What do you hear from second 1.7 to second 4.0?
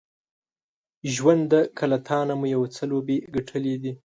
که له تانه مو یو څو لوبې ګټلې دي